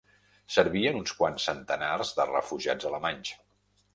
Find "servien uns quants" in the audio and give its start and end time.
0.53-1.45